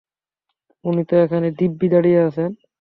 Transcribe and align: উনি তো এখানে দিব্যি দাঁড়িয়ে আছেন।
উনি 0.85 1.01
তো 1.09 1.15
এখানে 1.25 1.47
দিব্যি 1.59 1.87
দাঁড়িয়ে 1.93 2.19
আছেন। 2.27 2.49